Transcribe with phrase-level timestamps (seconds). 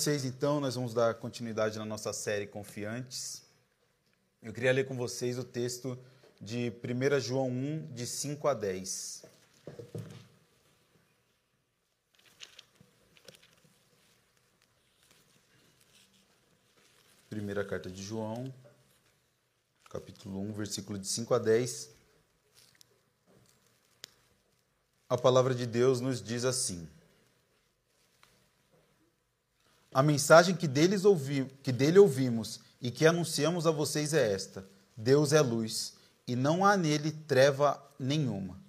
[0.00, 3.42] vocês, então, nós vamos dar continuidade na nossa série Confiantes.
[4.40, 5.98] Eu queria ler com vocês o texto
[6.40, 9.24] de 1 João 1, de 5 a 10.
[17.28, 18.54] Primeira carta de João,
[19.90, 21.90] capítulo 1, versículo de 5 a 10.
[25.08, 26.88] A palavra de Deus nos diz assim:
[29.98, 34.64] A mensagem que, deles ouvi, que dele ouvimos e que anunciamos a vocês é esta:
[34.96, 38.62] Deus é luz e não há nele treva nenhuma.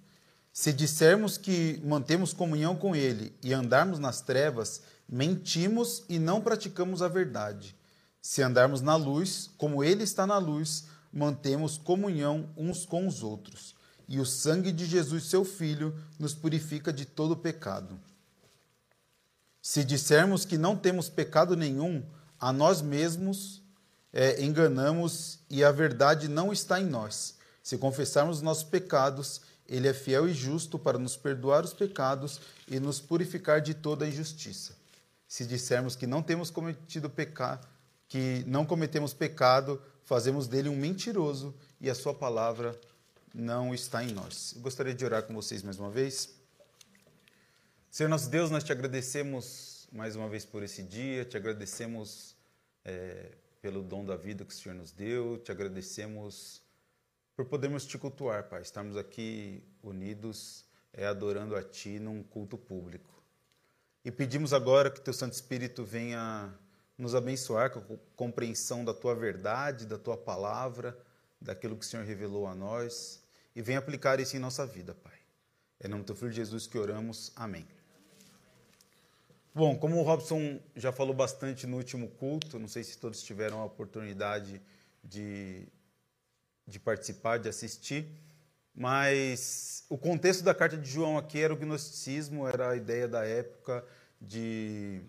[0.52, 7.00] Se dissermos que mantemos comunhão com ele e andarmos nas trevas, mentimos e não praticamos
[7.00, 7.76] a verdade.
[8.20, 13.76] Se andarmos na luz, como ele está na luz, mantemos comunhão uns com os outros.
[14.08, 18.00] E o sangue de Jesus, seu Filho, nos purifica de todo pecado.
[19.62, 22.02] Se dissermos que não temos pecado nenhum,
[22.38, 23.62] a nós mesmos
[24.12, 27.36] é, enganamos e a verdade não está em nós.
[27.62, 32.40] Se confessarmos os nossos pecados, Ele é fiel e justo para nos perdoar os pecados
[32.66, 34.74] e nos purificar de toda injustiça.
[35.28, 37.68] Se dissermos que não temos cometido pecado,
[38.08, 42.78] que não cometemos pecado, fazemos dele um mentiroso e a sua palavra
[43.32, 44.54] não está em nós.
[44.56, 46.39] Eu gostaria de orar com vocês mais uma vez.
[47.90, 52.36] Senhor nosso Deus, nós te agradecemos mais uma vez por esse dia, te agradecemos
[52.84, 56.62] é, pelo dom da vida que o Senhor nos deu, te agradecemos
[57.34, 63.20] por podermos te cultuar, Pai, estarmos aqui unidos, é, adorando a Ti num culto público.
[64.04, 66.54] E pedimos agora que Teu Santo Espírito venha
[66.96, 70.96] nos abençoar com a compreensão da Tua verdade, da Tua palavra,
[71.40, 73.20] daquilo que o Senhor revelou a nós,
[73.56, 75.18] e venha aplicar isso em nossa vida, Pai.
[75.80, 77.32] É em nome do Teu Filho Jesus que oramos.
[77.34, 77.66] Amém.
[79.52, 83.60] Bom, como o Robson já falou bastante no último culto, não sei se todos tiveram
[83.60, 84.62] a oportunidade
[85.02, 85.66] de,
[86.64, 88.06] de participar, de assistir,
[88.72, 93.26] mas o contexto da carta de João aqui era o gnosticismo, era a ideia da
[93.26, 93.84] época
[94.20, 95.00] de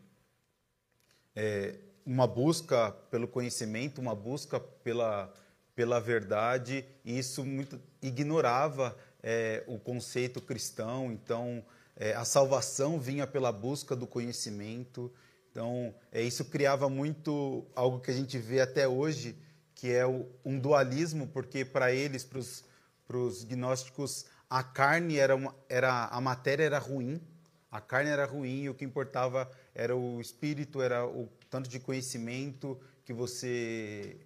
[1.35, 5.31] é, uma busca pelo conhecimento, uma busca pela,
[5.75, 11.63] pela verdade, e isso muito ignorava é, o conceito cristão, então
[12.01, 15.13] é, a salvação vinha pela busca do conhecimento.
[15.51, 19.37] Então, é, isso criava muito algo que a gente vê até hoje,
[19.75, 25.55] que é o, um dualismo, porque para eles, para os gnósticos, a carne era, uma,
[25.69, 27.21] era a matéria era ruim,
[27.69, 31.79] a carne era ruim e o que importava era o espírito, era o tanto de
[31.79, 34.17] conhecimento que você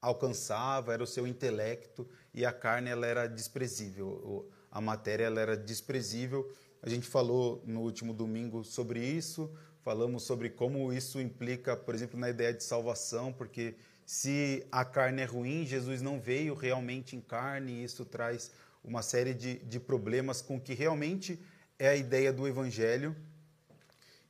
[0.00, 5.56] alcançava, era o seu intelecto e a carne ela era desprezível, a matéria ela era
[5.56, 6.48] desprezível
[6.82, 9.50] a gente falou no último domingo sobre isso,
[9.82, 13.74] falamos sobre como isso implica, por exemplo, na ideia de salvação, porque
[14.06, 18.50] se a carne é ruim, Jesus não veio realmente em carne, e isso traz
[18.82, 21.38] uma série de, de problemas com que realmente
[21.78, 23.14] é a ideia do Evangelho.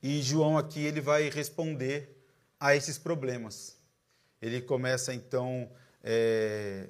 [0.03, 2.09] E João aqui ele vai responder
[2.59, 3.77] a esses problemas.
[4.41, 5.69] Ele começa então
[6.03, 6.89] é,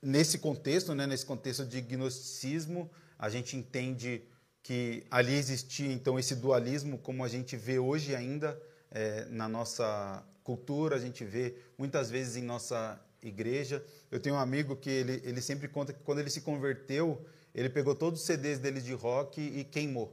[0.00, 4.22] nesse contexto, né, nesse contexto de gnosticismo, a gente entende
[4.66, 8.60] que ali existia então esse dualismo como a gente vê hoje ainda
[8.90, 13.80] é, na nossa cultura, a gente vê muitas vezes em nossa igreja.
[14.10, 17.24] Eu tenho um amigo que ele, ele sempre conta que quando ele se converteu,
[17.54, 20.12] ele pegou todos os CDs dele de rock e queimou.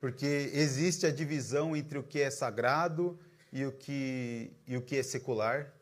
[0.00, 3.16] Porque existe a divisão entre o que é sagrado
[3.52, 5.72] e o que, e o que é secular.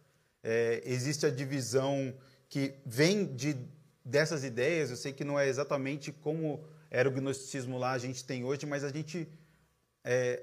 [0.44, 2.12] É, existe a divisão
[2.50, 3.56] que vem de,
[4.04, 8.24] dessas ideias, eu sei que não é exatamente como era o gnosticismo lá, a gente
[8.24, 9.28] tem hoje, mas a gente,
[10.04, 10.42] é,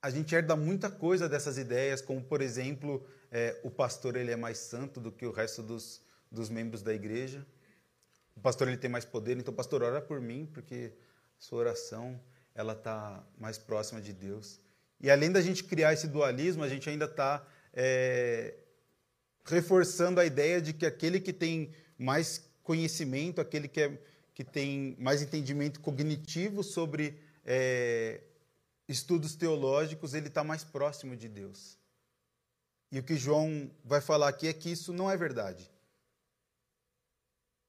[0.00, 4.36] a gente herda muita coisa dessas ideias, como, por exemplo, é, o pastor ele é
[4.36, 7.46] mais santo do que o resto dos, dos membros da igreja.
[8.34, 10.92] O pastor ele tem mais poder, então, pastor, ora por mim, porque
[11.38, 12.20] sua oração
[12.54, 14.60] ela está mais próxima de Deus.
[15.00, 18.54] E além da gente criar esse dualismo, a gente ainda está é,
[19.44, 23.98] reforçando a ideia de que aquele que tem mais conhecimento, aquele que é
[24.36, 28.20] que tem mais entendimento cognitivo sobre é,
[28.86, 31.78] estudos teológicos, ele está mais próximo de Deus.
[32.92, 35.70] E o que João vai falar aqui é que isso não é verdade.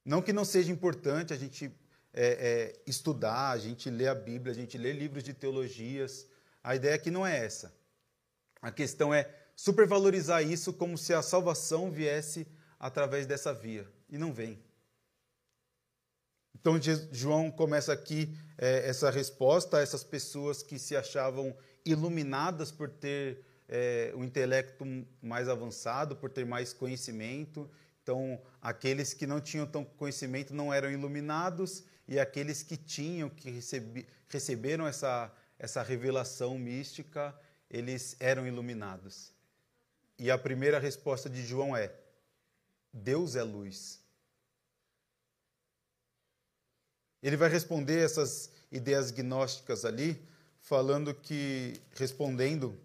[0.03, 1.71] Não que não seja importante a gente
[2.13, 6.27] é, é, estudar, a gente ler a Bíblia, a gente ler livros de teologias.
[6.61, 7.73] A ideia aqui não é essa.
[8.61, 12.45] A questão é supervalorizar isso como se a salvação viesse
[12.77, 13.87] através dessa via.
[14.09, 14.66] E não vem.
[16.59, 16.79] Então,
[17.11, 21.55] João começa aqui é, essa resposta a essas pessoas que se achavam
[21.85, 24.85] iluminadas por ter é, um intelecto
[25.21, 27.69] mais avançado, por ter mais conhecimento.
[28.01, 33.61] Então, aqueles que não tinham tão conhecimento não eram iluminados, e aqueles que tinham, que
[34.29, 37.35] receberam essa, essa revelação mística,
[37.69, 39.33] eles eram iluminados.
[40.17, 41.93] E a primeira resposta de João é:
[42.91, 44.06] Deus é luz.
[47.21, 50.21] Ele vai responder essas ideias gnósticas ali,
[50.61, 52.77] falando que, respondendo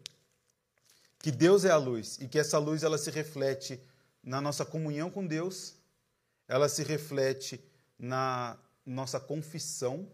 [1.19, 3.81] que Deus é a luz e que essa luz ela se reflete
[4.23, 5.75] na nossa comunhão com Deus,
[6.49, 7.63] ela se reflete
[7.99, 10.09] na nossa confissão,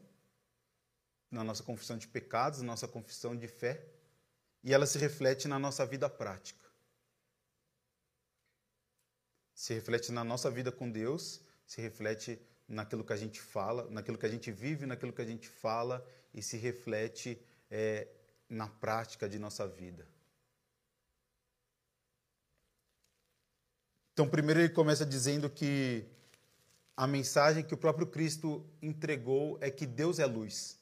[1.30, 3.84] na nossa confissão de pecados, na nossa confissão de fé,
[4.62, 6.64] e ela se reflete na nossa vida prática.
[9.54, 12.38] Se reflete na nossa vida com Deus, se reflete
[12.68, 16.06] naquilo que a gente fala, naquilo que a gente vive, naquilo que a gente fala,
[16.34, 18.06] e se reflete é,
[18.48, 20.06] na prática de nossa vida.
[24.12, 26.04] Então, primeiro ele começa dizendo que
[26.96, 30.76] a mensagem que o próprio Cristo entregou é que Deus é luz.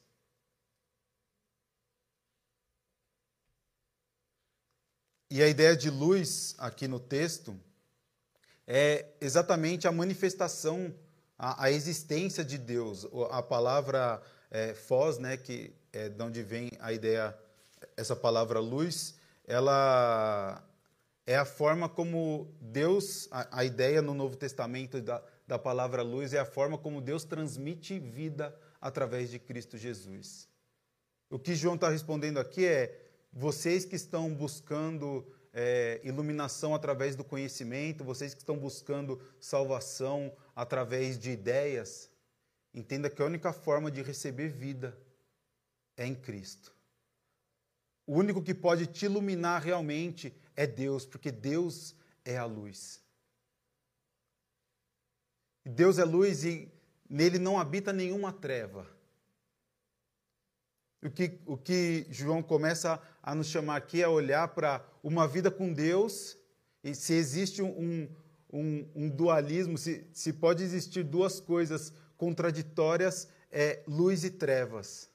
[5.30, 7.60] E a ideia de luz aqui no texto
[8.66, 10.94] é exatamente a manifestação,
[11.38, 13.06] a, a existência de Deus.
[13.30, 17.36] A palavra é, fós, né, que é de onde vem a ideia,
[17.96, 19.14] essa palavra luz,
[19.46, 20.62] ela
[21.26, 26.32] é a forma como Deus, a, a ideia no Novo Testamento da, da palavra luz
[26.32, 30.48] é a forma como Deus transmite vida através de Cristo Jesus.
[31.28, 32.96] O que João está respondendo aqui é:
[33.32, 41.18] vocês que estão buscando é, iluminação através do conhecimento, vocês que estão buscando salvação através
[41.18, 42.10] de ideias,
[42.72, 44.98] entenda que a única forma de receber vida
[45.94, 46.74] é em Cristo.
[48.06, 51.94] O único que pode te iluminar realmente é Deus, porque Deus
[52.24, 53.02] é a luz.
[55.62, 56.72] Deus é luz e
[57.08, 58.86] nele não habita nenhuma treva.
[61.02, 65.50] O que, o que João começa a nos chamar aqui é olhar para uma vida
[65.50, 66.38] com Deus
[66.82, 68.08] e se existe um,
[68.56, 75.08] um, um dualismo, se, se pode existir duas coisas contraditórias, é luz e trevas.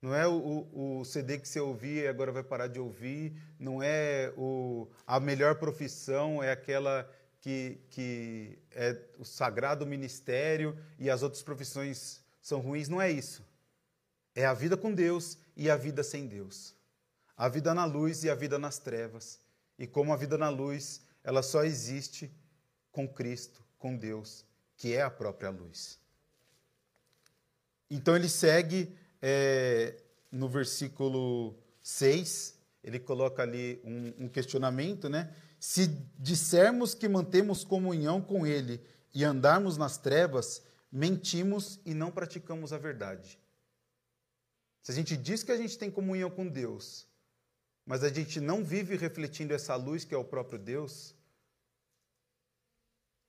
[0.00, 3.36] Não é o, o, CD que você ouvia e agora vai parar de ouvir.
[3.58, 7.08] Não é o, a melhor profissão, é aquela
[7.40, 12.88] que, que é o sagrado ministério e as outras profissões são ruins.
[12.88, 13.44] Não é isso.
[14.34, 16.74] É a vida com Deus e a vida sem Deus.
[17.36, 19.38] A vida na luz e a vida nas trevas.
[19.78, 22.30] E como a vida na luz, ela só existe
[22.90, 24.44] com Cristo, com Deus,
[24.76, 25.98] que é a própria luz.
[27.90, 35.32] Então ele segue é, no versículo 6, ele coloca ali um, um questionamento, né?
[35.60, 35.86] Se
[36.18, 38.80] dissermos que mantemos comunhão com Ele
[39.14, 43.38] e andarmos nas trevas, mentimos e não praticamos a verdade.
[44.82, 47.06] Se a gente diz que a gente tem comunhão com Deus,
[47.84, 51.14] mas a gente não vive refletindo essa luz que é o próprio Deus,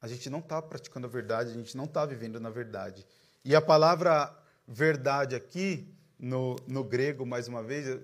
[0.01, 3.05] a gente não está praticando a verdade, a gente não está vivendo na verdade.
[3.43, 8.03] E a palavra verdade aqui, no, no grego, mais uma vez, eu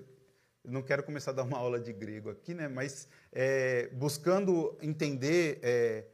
[0.64, 2.68] não quero começar a dar uma aula de grego aqui, né?
[2.68, 6.04] mas é, buscando entender é,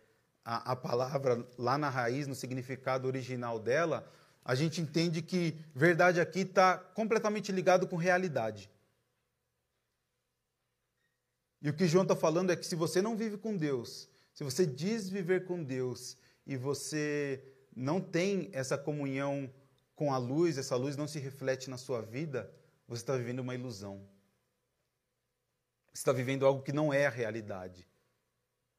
[0.44, 4.08] a, a palavra lá na raiz, no significado original dela,
[4.44, 8.70] a gente entende que verdade aqui está completamente ligado com realidade.
[11.60, 14.44] E o que João está falando é que se você não vive com Deus, se
[14.44, 17.42] você diz viver com Deus e você
[17.74, 19.52] não tem essa comunhão
[19.94, 22.52] com a luz, essa luz não se reflete na sua vida,
[22.86, 24.06] você está vivendo uma ilusão.
[25.92, 27.88] Você está vivendo algo que não é a realidade.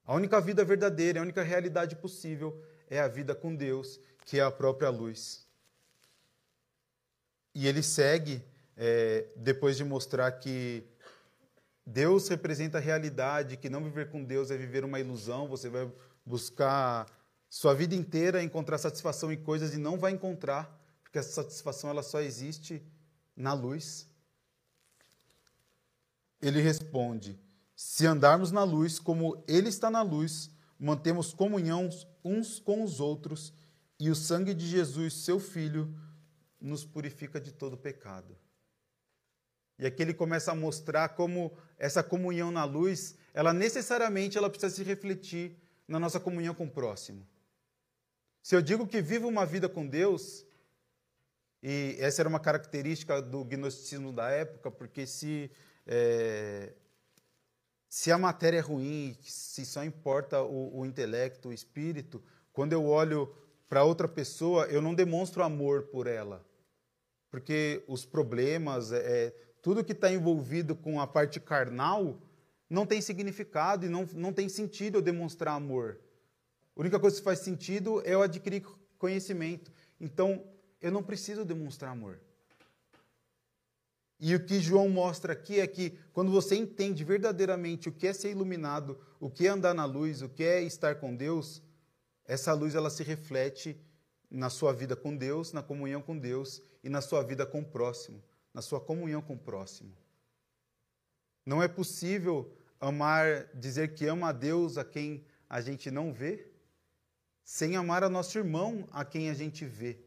[0.05, 4.43] A única vida verdadeira, a única realidade possível é a vida com Deus, que é
[4.43, 5.45] a própria luz.
[7.53, 8.45] E ele segue,
[8.77, 10.87] é, depois de mostrar que
[11.89, 15.91] Deus representa a realidade, que não viver com Deus é viver uma ilusão, você vai
[16.25, 17.07] buscar
[17.49, 20.77] sua vida inteira encontrar satisfação em coisas e não vai encontrar
[21.07, 22.85] porque essa satisfação ela só existe
[23.35, 24.09] na luz.
[26.41, 27.39] Ele responde:
[27.75, 31.89] Se andarmos na luz como ele está na luz, mantemos comunhão
[32.23, 33.53] uns com os outros,
[33.97, 35.97] e o sangue de Jesus, seu filho,
[36.59, 38.37] nos purifica de todo pecado.
[39.79, 44.73] E aqui ele começa a mostrar como essa comunhão na luz, ela necessariamente ela precisa
[44.73, 45.55] se refletir
[45.87, 47.25] na nossa comunhão com o próximo.
[48.41, 50.45] Se eu digo que vivo uma vida com Deus,
[51.61, 55.51] e essa era uma característica do gnosticismo da época, porque se
[55.85, 56.73] é,
[57.89, 62.85] se a matéria é ruim, se só importa o, o intelecto, o espírito, quando eu
[62.85, 63.33] olho
[63.69, 66.45] para outra pessoa, eu não demonstro amor por ela.
[67.29, 69.33] Porque os problemas, é,
[69.67, 72.17] tudo que está envolvido com a parte carnal,
[72.69, 75.99] não tem significado e não, não tem sentido eu demonstrar amor.
[76.73, 78.63] A única coisa que faz sentido é eu adquirir
[78.97, 79.69] conhecimento.
[79.99, 80.41] Então,
[80.81, 82.17] eu não preciso demonstrar amor.
[84.21, 88.13] E o que João mostra aqui é que quando você entende verdadeiramente o que é
[88.13, 91.61] ser iluminado, o que é andar na luz, o que é estar com Deus,
[92.25, 93.77] essa luz ela se reflete
[94.31, 97.65] na sua vida com Deus, na comunhão com Deus e na sua vida com o
[97.65, 98.23] próximo,
[98.57, 99.95] na sua comunhão com o próximo.
[101.45, 106.51] Não é possível amar, dizer que ama a Deus a quem a gente não vê,
[107.43, 109.99] sem amar a nosso irmão a quem a gente vê.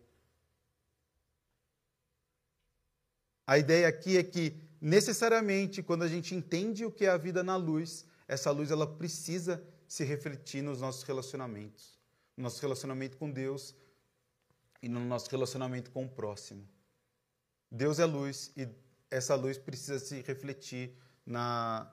[3.47, 7.45] A ideia aqui é que, necessariamente, quando a gente entende o que é a vida
[7.45, 11.97] na luz, essa luz ela precisa se refletir nos nossos relacionamentos.
[12.37, 13.76] No nosso relacionamento com Deus
[14.83, 16.69] e no nosso relacionamento com o próximo.
[17.71, 18.69] Deus é luz e
[19.11, 21.91] essa luz precisa se refletir na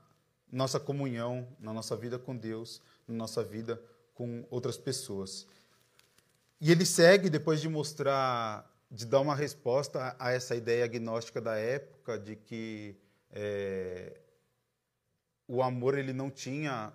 [0.52, 3.82] nossa comunhão, na nossa vida com Deus, na nossa vida
[4.14, 5.46] com outras pessoas.
[6.60, 11.58] E ele segue, depois de mostrar de dar uma resposta a essa ideia agnóstica da
[11.58, 12.96] época de que
[13.32, 14.18] é,
[15.48, 16.94] o amor ele não tinha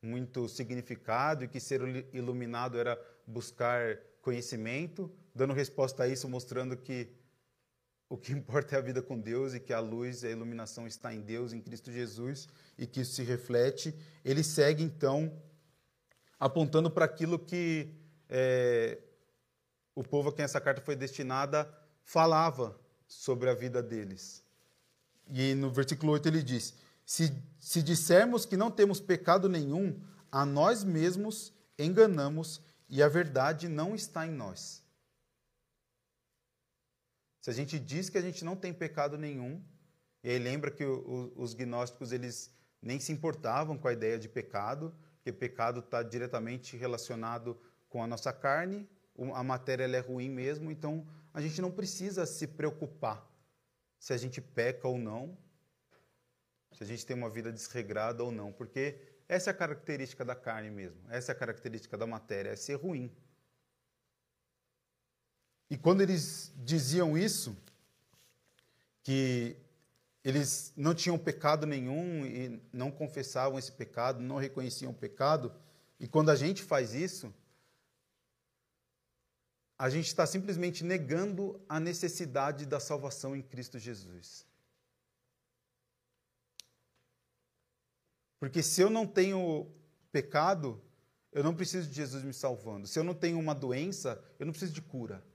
[0.00, 1.80] muito significado e que ser
[2.12, 7.08] iluminado era buscar conhecimento, dando resposta a isso, mostrando que
[8.14, 11.12] o que importa é a vida com Deus e que a luz, a iluminação está
[11.12, 13.92] em Deus, em Cristo Jesus, e que isso se reflete.
[14.24, 15.36] Ele segue, então,
[16.38, 17.92] apontando para aquilo que
[18.28, 19.00] é,
[19.96, 21.68] o povo a quem essa carta foi destinada
[22.04, 22.78] falava
[23.08, 24.44] sobre a vida deles.
[25.28, 26.72] E no versículo 8 ele diz:
[27.04, 33.66] Se, se dissermos que não temos pecado nenhum, a nós mesmos enganamos e a verdade
[33.66, 34.83] não está em nós.
[37.44, 39.62] Se a gente diz que a gente não tem pecado nenhum,
[40.22, 44.18] e aí lembra que o, o, os gnósticos eles nem se importavam com a ideia
[44.18, 47.60] de pecado, porque pecado está diretamente relacionado
[47.90, 48.88] com a nossa carne
[49.34, 53.30] a matéria é ruim mesmo, então a gente não precisa se preocupar
[53.98, 55.36] se a gente peca ou não,
[56.72, 58.98] se a gente tem uma vida desregrada ou não, porque
[59.28, 62.76] essa é a característica da carne mesmo, essa é a característica da matéria, é ser
[62.76, 63.14] ruim.
[65.74, 67.56] E quando eles diziam isso,
[69.02, 69.56] que
[70.22, 75.52] eles não tinham pecado nenhum e não confessavam esse pecado, não reconheciam o pecado,
[75.98, 77.34] e quando a gente faz isso,
[79.76, 84.46] a gente está simplesmente negando a necessidade da salvação em Cristo Jesus.
[88.38, 89.66] Porque se eu não tenho
[90.12, 90.80] pecado,
[91.32, 92.86] eu não preciso de Jesus me salvando.
[92.86, 95.33] Se eu não tenho uma doença, eu não preciso de cura.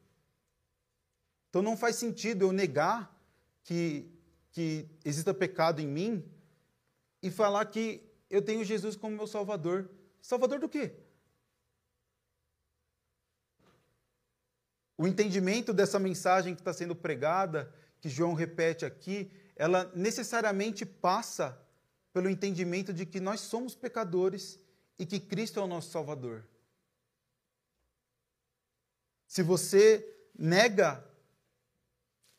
[1.50, 3.15] Então não faz sentido eu negar
[3.63, 4.10] que,
[4.51, 6.24] que exista pecado em mim
[7.22, 9.89] e falar que eu tenho Jesus como meu Salvador.
[10.22, 10.94] Salvador do quê?
[14.98, 21.60] O entendimento dessa mensagem que está sendo pregada, que João repete aqui, ela necessariamente passa
[22.13, 24.60] pelo entendimento de que nós somos pecadores
[24.98, 26.46] e que Cristo é o nosso Salvador.
[29.25, 30.06] Se você
[30.38, 31.03] nega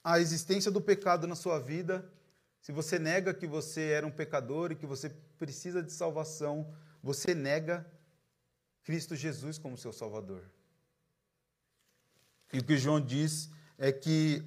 [0.02, 2.10] a existência do pecado na sua vida,
[2.60, 7.34] se você nega que você era um pecador e que você precisa de salvação, você
[7.34, 7.86] nega
[8.84, 10.50] Cristo Jesus como seu Salvador.
[12.52, 14.42] E o que João diz é que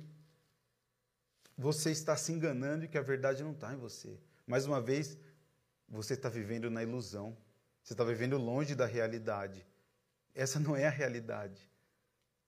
[1.58, 4.20] você está se enganando e que a verdade não está em você.
[4.46, 5.18] Mais uma vez,
[5.88, 7.38] você está vivendo na ilusão.
[7.84, 9.66] Você está vivendo longe da realidade.
[10.34, 11.70] Essa não é a realidade.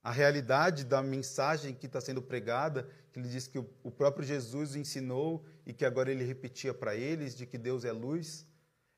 [0.06, 4.76] A realidade da mensagem que está sendo pregada, que ele diz que o próprio Jesus
[4.76, 8.46] ensinou e que agora ele repetia para eles, de que Deus é luz.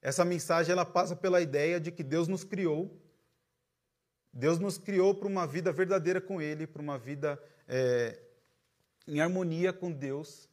[0.02, 2.82] Essa mensagem ela passa pela ideia de que Deus nos criou
[4.32, 8.20] Deus nos criou para uma vida verdadeira com Ele, para uma vida é,
[9.06, 10.48] em harmonia com Deus.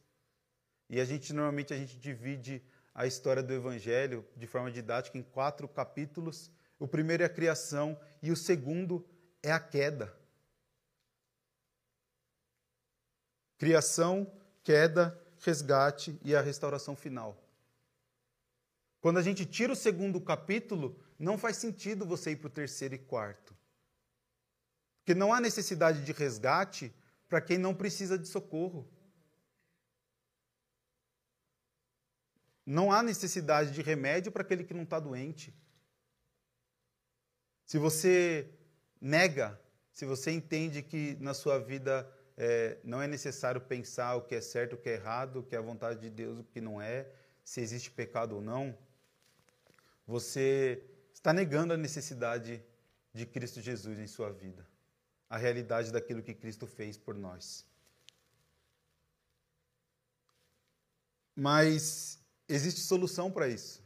[0.88, 2.62] E a gente normalmente a gente divide
[2.94, 6.50] a história do Evangelho de forma didática em quatro capítulos.
[6.78, 9.06] O primeiro é a criação e o segundo
[9.42, 10.12] é a queda.
[13.58, 14.30] Criação,
[14.62, 17.42] queda, resgate e a restauração final.
[19.00, 22.94] Quando a gente tira o segundo capítulo, não faz sentido você ir para o terceiro
[22.94, 23.56] e quarto.
[24.98, 26.92] Porque não há necessidade de resgate
[27.28, 28.88] para quem não precisa de socorro.
[32.66, 35.54] não há necessidade de remédio para aquele que não está doente.
[37.64, 38.50] Se você
[39.00, 39.58] nega,
[39.92, 44.40] se você entende que na sua vida é, não é necessário pensar o que é
[44.40, 46.80] certo, o que é errado, o que é a vontade de Deus, o que não
[46.80, 47.06] é,
[47.42, 48.76] se existe pecado ou não,
[50.06, 50.82] você
[51.14, 52.62] está negando a necessidade
[53.12, 54.66] de Cristo Jesus em sua vida,
[55.28, 57.64] a realidade daquilo que Cristo fez por nós.
[61.34, 63.82] Mas existe solução para isso.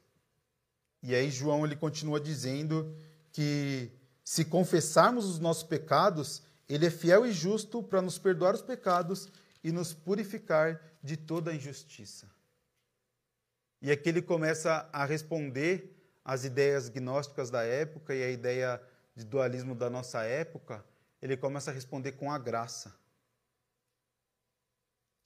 [1.02, 2.94] E aí João ele continua dizendo
[3.32, 3.90] que
[4.22, 6.42] se confessarmos os nossos pecados,
[6.74, 9.30] ele é fiel e justo para nos perdoar os pecados
[9.62, 12.30] e nos purificar de toda injustiça.
[13.82, 18.80] E aqui ele começa a responder às ideias gnósticas da época e a ideia
[19.16, 20.84] de dualismo da nossa época,
[21.20, 22.94] ele começa a responder com a graça.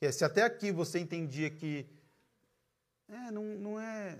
[0.00, 1.86] É, se até aqui você entendia que
[3.08, 4.18] é, não, não é.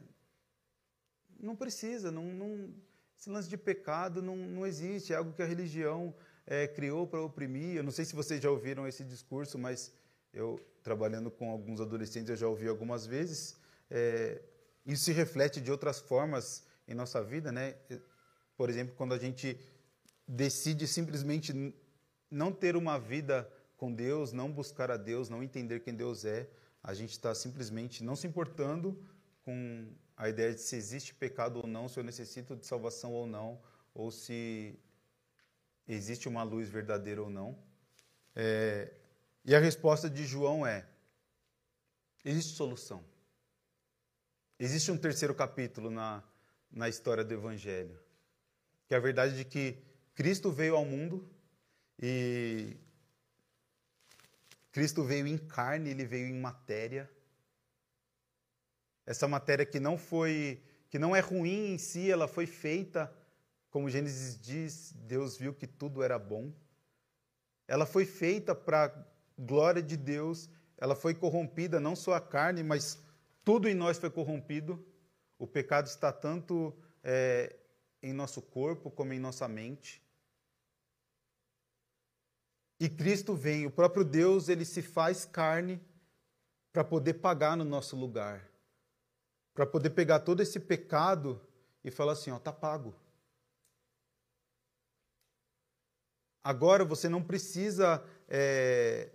[1.41, 2.75] Não precisa, não, não,
[3.19, 6.15] esse lance de pecado não, não existe, é algo que a religião
[6.47, 7.77] é, criou para oprimir.
[7.77, 9.93] Eu não sei se vocês já ouviram esse discurso, mas
[10.33, 13.57] eu, trabalhando com alguns adolescentes, eu já ouvi algumas vezes.
[13.91, 14.41] É,
[14.85, 17.75] isso se reflete de outras formas em nossa vida, né?
[18.57, 19.59] Por exemplo, quando a gente
[20.27, 21.75] decide simplesmente
[22.31, 26.49] não ter uma vida com Deus, não buscar a Deus, não entender quem Deus é,
[26.83, 28.99] a gente está simplesmente não se importando
[29.43, 33.27] com a ideia de se existe pecado ou não, se eu necessito de salvação ou
[33.27, 33.61] não,
[33.95, 34.79] ou se
[35.87, 37.59] existe uma luz verdadeira ou não.
[38.35, 38.93] É,
[39.45, 40.87] e a resposta de João é:
[42.25, 43.05] existe solução.
[44.59, 46.23] Existe um terceiro capítulo na,
[46.71, 47.99] na história do Evangelho,
[48.87, 49.79] que é a verdade de que
[50.15, 51.29] Cristo veio ao mundo
[52.01, 52.77] e
[54.71, 57.11] Cristo veio em carne, ele veio em matéria.
[59.07, 63.13] Essa matéria que não foi, que não é ruim em si, ela foi feita,
[63.75, 66.53] como Gênesis diz, Deus viu que tudo era bom.
[67.67, 68.95] Ela foi feita para
[69.37, 73.03] glória de Deus, ela foi corrompida, não só a carne, mas
[73.45, 74.87] tudo em nós foi corrompido.
[75.37, 77.57] O pecado está tanto é,
[78.01, 80.01] em nosso corpo como em nossa mente.
[82.79, 85.83] E Cristo vem, o próprio Deus, ele se faz carne
[86.73, 88.49] para poder pagar no nosso lugar.
[89.53, 91.41] Para poder pegar todo esse pecado
[91.83, 92.95] e falar assim, ó, tá pago.
[96.45, 99.11] Agora você não precisa é,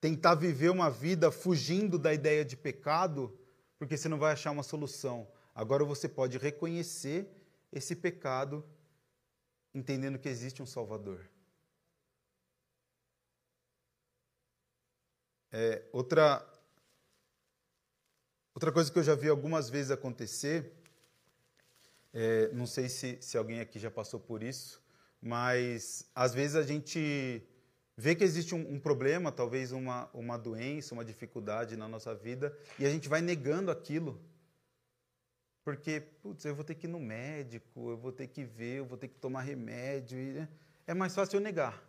[0.00, 3.36] tentar viver uma vida fugindo da ideia de pecado,
[3.76, 5.28] porque você não vai achar uma solução.
[5.52, 7.28] Agora você pode reconhecer
[7.72, 8.64] esse pecado,
[9.74, 11.28] entendendo que existe um Salvador.
[15.50, 16.44] É, outra,
[18.54, 20.72] outra coisa que eu já vi algumas vezes acontecer,
[22.12, 24.81] é, não sei se, se alguém aqui já passou por isso,
[25.22, 27.42] mas às vezes a gente
[27.96, 32.56] vê que existe um, um, problema, talvez uma, uma doença, uma dificuldade na nossa vida,
[32.78, 34.20] e a gente vai negando aquilo.
[35.64, 38.84] Porque, putz, eu vou ter que ir no médico, eu vou ter que ver, eu
[38.84, 40.18] vou ter que tomar remédio.
[40.18, 40.48] E, né?
[40.86, 41.80] É mais fácil eu negar.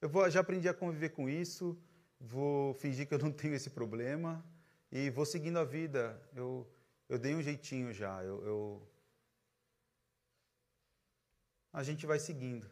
[0.00, 1.78] Eu vou, já aprendi a conviver com isso,
[2.18, 4.44] vou fingir que eu não tenho esse problema
[4.90, 6.20] e vou seguindo a vida.
[6.34, 6.66] Eu,
[7.08, 8.22] eu dei um jeitinho já.
[8.24, 8.87] Eu, eu...
[11.72, 12.68] A gente vai seguindo.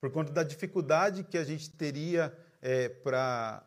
[0.00, 3.66] Por conta da dificuldade que a gente teria é, para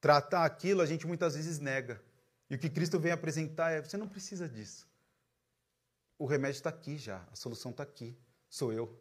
[0.00, 2.02] tratar aquilo, a gente muitas vezes nega.
[2.48, 4.88] E o que Cristo vem apresentar é: você não precisa disso.
[6.18, 8.16] O remédio está aqui já, a solução está aqui.
[8.48, 8.98] Sou eu.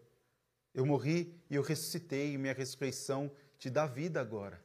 [0.73, 4.61] Eu morri e eu ressuscitei, e minha ressurreição te dá vida agora.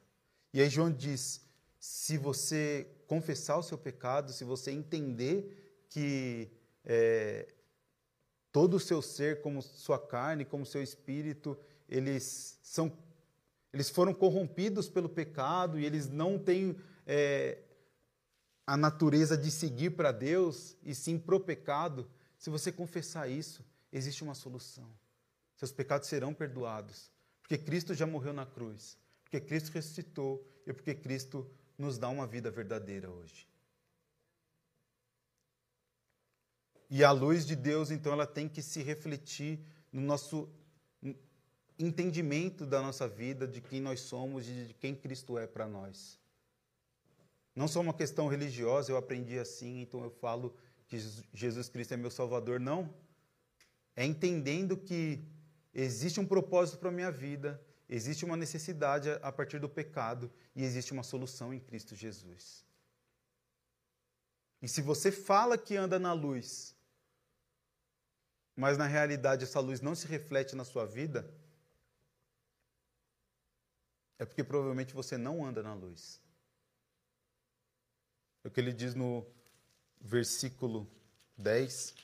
[0.52, 1.44] E aí João diz:
[1.78, 6.50] se você confessar o seu pecado, se você entender que
[6.84, 7.53] é,
[8.54, 12.96] todo o seu ser, como sua carne, como seu espírito, eles são,
[13.72, 17.58] eles foram corrompidos pelo pecado e eles não têm é,
[18.64, 22.08] a natureza de seguir para Deus e sim pro pecado.
[22.38, 24.88] Se você confessar isso, existe uma solução.
[25.56, 27.10] Seus pecados serão perdoados.
[27.42, 31.44] Porque Cristo já morreu na cruz, porque Cristo ressuscitou e porque Cristo
[31.76, 33.48] nos dá uma vida verdadeira hoje.
[36.96, 39.58] E a luz de Deus, então, ela tem que se refletir
[39.92, 40.48] no nosso
[41.76, 46.20] entendimento da nossa vida, de quem nós somos e de quem Cristo é para nós.
[47.52, 50.54] Não só uma questão religiosa, eu aprendi assim, então eu falo
[50.86, 50.96] que
[51.32, 52.60] Jesus Cristo é meu Salvador.
[52.60, 52.94] Não.
[53.96, 55.20] É entendendo que
[55.74, 60.62] existe um propósito para a minha vida, existe uma necessidade a partir do pecado e
[60.62, 62.64] existe uma solução em Cristo Jesus.
[64.62, 66.73] E se você fala que anda na luz,
[68.56, 71.28] mas na realidade essa luz não se reflete na sua vida,
[74.18, 76.20] é porque provavelmente você não anda na luz.
[78.44, 79.26] É o que ele diz no
[80.00, 80.88] versículo
[81.36, 81.94] 10.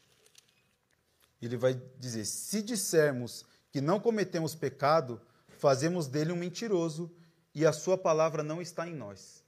[1.41, 7.15] Ele vai dizer: Se dissermos que não cometemos pecado, fazemos dele um mentiroso
[7.55, 9.40] e a sua palavra não está em nós.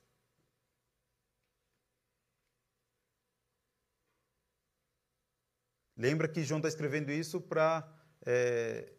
[6.04, 7.88] Lembra que João está escrevendo isso para
[8.26, 8.92] é,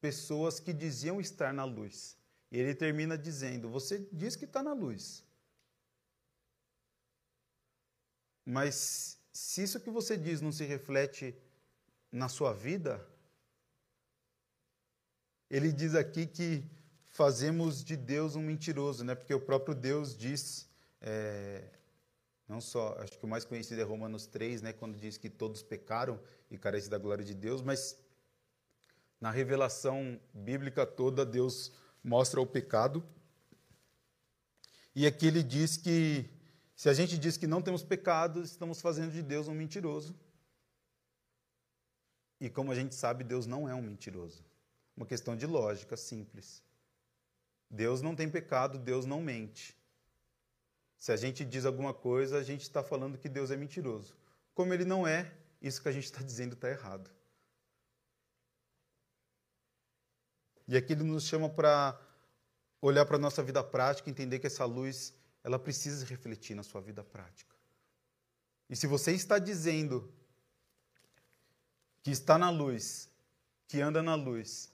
[0.00, 2.16] pessoas que diziam estar na luz.
[2.50, 5.22] E ele termina dizendo: Você diz que está na luz.
[8.46, 11.36] Mas se isso que você diz não se reflete
[12.10, 13.06] na sua vida,
[15.50, 16.64] ele diz aqui que
[17.04, 19.14] fazemos de Deus um mentiroso, né?
[19.14, 20.66] Porque o próprio Deus diz,
[20.98, 21.68] é,
[22.48, 24.72] não só, acho que o mais conhecido é Romanos 3, né?
[24.72, 27.98] Quando diz que todos pecaram e carecem da glória de Deus, mas
[29.20, 33.04] na revelação bíblica toda, Deus mostra o pecado.
[34.94, 36.30] E aqui ele diz que
[36.76, 40.14] se a gente diz que não temos pecado, estamos fazendo de Deus um mentiroso.
[42.40, 44.44] E como a gente sabe, Deus não é um mentiroso.
[44.96, 46.62] Uma questão de lógica simples.
[47.68, 49.74] Deus não tem pecado, Deus não mente.
[51.06, 54.16] Se a gente diz alguma coisa, a gente está falando que Deus é mentiroso.
[54.52, 57.08] Como ele não é, isso que a gente está dizendo está errado.
[60.66, 61.96] E aqui ele nos chama para
[62.82, 65.14] olhar para a nossa vida prática, entender que essa luz
[65.44, 67.54] ela precisa refletir na sua vida prática.
[68.68, 70.12] E se você está dizendo
[72.02, 73.08] que está na luz,
[73.68, 74.72] que anda na luz,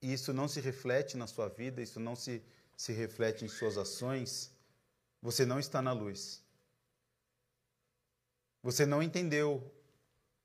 [0.00, 2.42] e isso não se reflete na sua vida, isso não se,
[2.74, 4.56] se reflete em suas ações,
[5.20, 6.44] você não está na luz.
[8.62, 9.74] Você não entendeu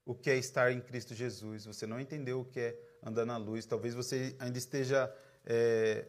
[0.06, 3.38] o que é estar em Cristo Jesus, você não entendeu o que é andar na
[3.38, 3.66] luz.
[3.66, 5.14] Talvez você ainda esteja
[5.46, 6.08] é,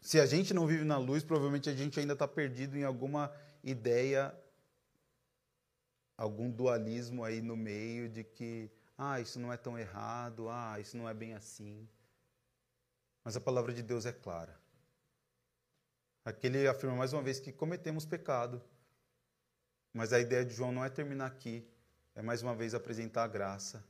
[0.00, 3.32] se a gente não vive na luz, provavelmente a gente ainda está perdido em alguma
[3.62, 4.34] ideia,
[6.16, 10.96] algum dualismo aí no meio de que, ah, isso não é tão errado, ah, isso
[10.96, 11.86] não é bem assim.
[13.22, 14.58] Mas a palavra de Deus é clara.
[16.30, 18.62] Aqui ele afirma mais uma vez que cometemos pecado.
[19.92, 21.68] Mas a ideia de João não é terminar aqui,
[22.14, 23.84] é mais uma vez apresentar a graça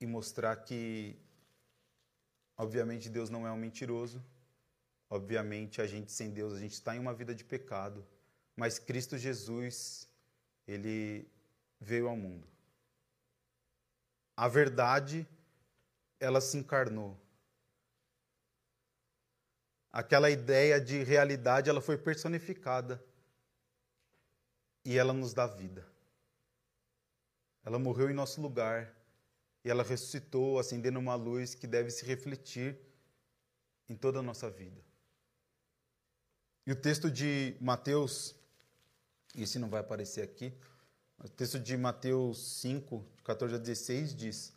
[0.00, 1.18] e mostrar que,
[2.56, 4.24] obviamente, Deus não é um mentiroso,
[5.14, 8.04] Obviamente, a gente sem Deus, a gente está em uma vida de pecado,
[8.56, 10.08] mas Cristo Jesus,
[10.66, 11.30] ele
[11.80, 12.48] veio ao mundo.
[14.36, 15.24] A verdade,
[16.18, 17.16] ela se encarnou.
[19.94, 23.00] Aquela ideia de realidade, ela foi personificada.
[24.84, 25.86] E ela nos dá vida.
[27.64, 28.92] Ela morreu em nosso lugar.
[29.64, 32.76] E ela ressuscitou, acendendo uma luz que deve se refletir
[33.88, 34.80] em toda a nossa vida.
[36.66, 38.34] E o texto de Mateus,
[39.36, 40.52] esse não vai aparecer aqui,
[41.22, 44.52] o texto de Mateus 5, 14 a 16 diz: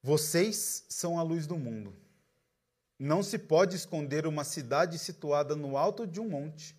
[0.00, 1.92] Vocês são a luz do mundo.
[3.02, 6.78] Não se pode esconder uma cidade situada no alto de um monte,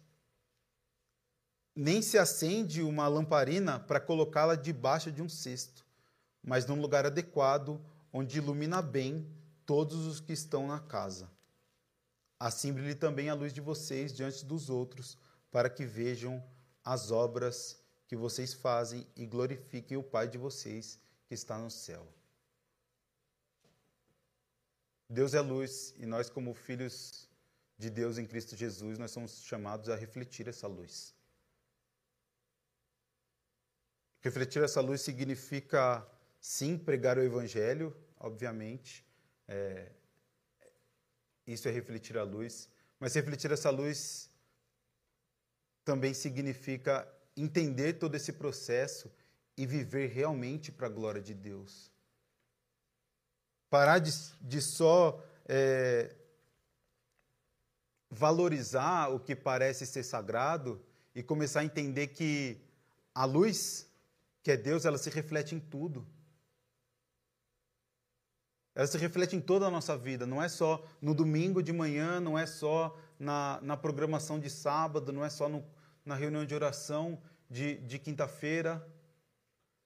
[1.76, 5.84] nem se acende uma lamparina para colocá-la debaixo de um cesto,
[6.44, 9.28] mas num lugar adequado, onde ilumina bem
[9.66, 11.28] todos os que estão na casa.
[12.40, 15.18] Assim brilhe também a luz de vocês diante dos outros,
[15.50, 16.44] para que vejam
[16.84, 22.08] as obras que vocês fazem e glorifiquem o Pai de vocês que está no céu.
[25.12, 27.30] Deus é luz e nós, como filhos
[27.78, 31.14] de Deus em Cristo Jesus, nós somos chamados a refletir essa luz.
[34.22, 36.08] Refletir essa luz significa,
[36.40, 39.06] sim, pregar o Evangelho, obviamente,
[39.50, 39.92] é,
[41.46, 42.70] isso é refletir a luz.
[42.98, 44.30] Mas refletir essa luz
[45.84, 49.12] também significa entender todo esse processo
[49.58, 51.92] e viver realmente para a glória de Deus.
[53.72, 56.14] Parar de, de só é,
[58.10, 60.84] valorizar o que parece ser sagrado
[61.16, 62.62] e começar a entender que
[63.16, 63.90] a luz,
[64.44, 66.06] que é Deus, ela se reflete em tudo.
[68.76, 72.20] Ela se reflete em toda a nossa vida, não é só no domingo de manhã,
[72.20, 75.66] não é só na, na programação de sábado, não é só no,
[76.04, 78.86] na reunião de oração de, de quinta-feira,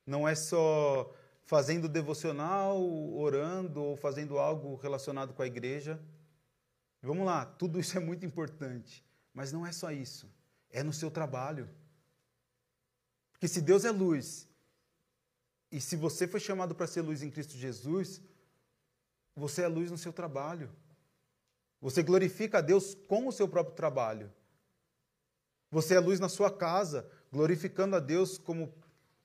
[0.08, 1.13] não é só
[1.46, 2.82] fazendo devocional,
[3.16, 6.02] orando ou fazendo algo relacionado com a igreja.
[7.02, 10.30] Vamos lá, tudo isso é muito importante, mas não é só isso.
[10.70, 11.70] é no seu trabalho.
[13.32, 14.46] Porque se Deus é luz,
[15.72, 18.22] e se você foi chamado para ser luz em Cristo Jesus,
[19.36, 20.70] você é luz no seu trabalho.
[21.80, 24.34] Você glorifica a Deus com o seu próprio trabalho.
[25.70, 28.74] Você é luz na sua casa, glorificando a Deus como,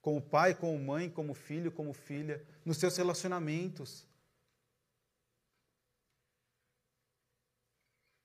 [0.01, 4.07] como pai, como mãe, como filho, como filha, nos seus relacionamentos.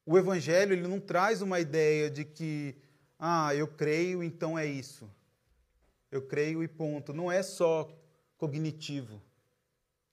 [0.06, 2.78] O Evangelho ele não traz uma ideia de que,
[3.18, 5.10] ah, eu creio, então é isso.
[6.12, 7.12] Eu creio e ponto.
[7.12, 7.92] Não é só
[8.38, 9.22] cognitivo.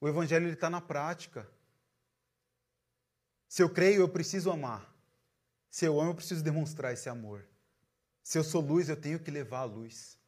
[0.01, 1.49] O Evangelho está na prática.
[3.49, 4.91] Se eu creio, eu preciso amar.
[5.71, 7.47] Se eu amo, eu preciso demonstrar esse amor.
[8.23, 10.19] Se eu sou luz, eu tenho que levar a luz.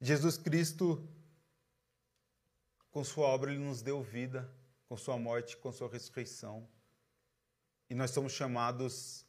[0.00, 1.06] Jesus Cristo,
[2.90, 4.50] com Sua obra, Ele nos deu vida,
[4.88, 6.66] com Sua morte, com Sua ressurreição.
[7.88, 9.26] E nós somos chamados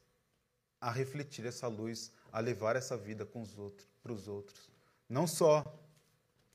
[0.80, 4.70] a refletir essa luz, a levar essa vida com os outros, para os outros.
[5.10, 5.66] Não só,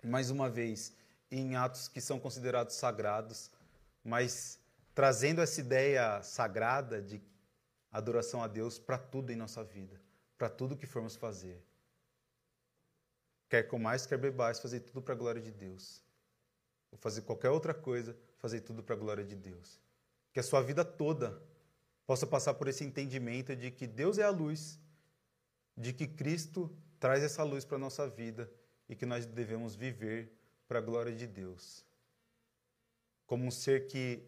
[0.02, 0.94] mais uma vez,
[1.30, 3.50] em atos que são considerados sagrados,
[4.02, 4.58] mas
[4.94, 7.20] trazendo essa ideia sagrada de
[7.92, 10.00] adoração a Deus para tudo em nossa vida,
[10.38, 11.65] para tudo que formos fazer.
[13.48, 16.02] Quer comais, quer bebais, fazer tudo para a glória de Deus.
[16.90, 19.80] Ou fazer qualquer outra coisa, fazer tudo para a glória de Deus.
[20.32, 21.40] Que a sua vida toda
[22.06, 24.78] possa passar por esse entendimento de que Deus é a luz,
[25.76, 28.50] de que Cristo traz essa luz para a nossa vida
[28.88, 30.32] e que nós devemos viver
[30.66, 31.84] para a glória de Deus.
[33.26, 34.22] Como um ser que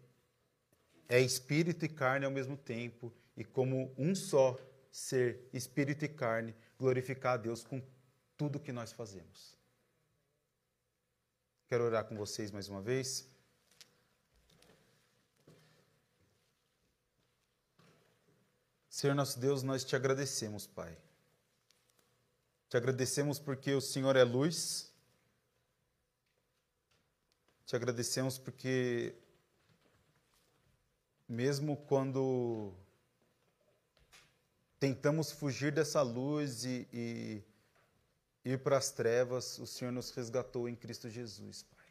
[1.07, 4.59] é espírito e carne ao mesmo tempo, e como um só
[4.91, 7.81] ser, espírito e carne, glorificar a Deus com
[8.39, 9.53] tudo que nós fazemos.
[11.67, 13.27] Quero orar com vocês mais uma vez.
[18.89, 20.97] Senhor nosso Deus, nós te agradecemos, Pai.
[22.69, 24.89] Te agradecemos porque o Senhor é luz.
[27.65, 29.17] Te agradecemos porque
[31.27, 32.73] mesmo quando
[34.79, 37.48] tentamos fugir dessa luz e, e
[38.43, 41.85] ir para as trevas, o Senhor nos resgatou em Cristo Jesus, Pai.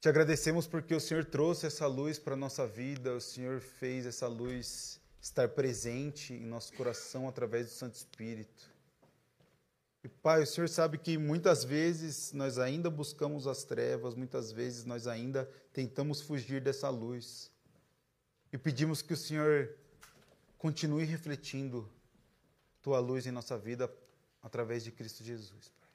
[0.00, 4.06] Te agradecemos porque o Senhor trouxe essa luz para a nossa vida, o Senhor fez
[4.06, 8.70] essa luz estar presente em nosso coração através do Santo Espírito.
[10.02, 14.86] E, Pai, o Senhor sabe que muitas vezes nós ainda buscamos as trevas, muitas vezes
[14.86, 17.50] nós ainda tentamos fugir dessa luz.
[18.50, 19.76] E pedimos que o Senhor
[20.56, 21.86] continue refletindo
[22.80, 23.92] tua luz em nossa vida
[24.42, 25.88] através de Cristo Jesus, Pai.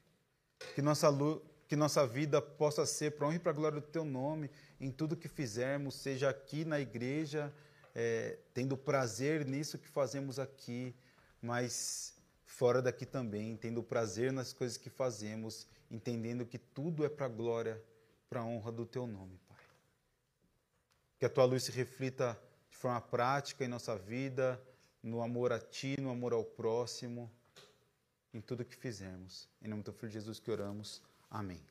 [0.73, 4.05] Que nossa, luz, que nossa vida possa ser para honra e para glória do teu
[4.05, 7.53] nome em tudo que fizermos, seja aqui na igreja,
[7.93, 10.95] é, tendo prazer nisso que fazemos aqui,
[11.41, 17.25] mas fora daqui também, tendo prazer nas coisas que fazemos, entendendo que tudo é para
[17.25, 17.81] a glória,
[18.29, 19.39] para a honra do teu nome,
[21.17, 24.61] que a tua luz se reflita de forma prática em nossa vida,
[25.01, 27.31] no amor a ti, no amor ao próximo,
[28.35, 29.47] em tudo que fizermos.
[29.61, 31.01] Em nome do filho Jesus que oramos.
[31.31, 31.61] Amém.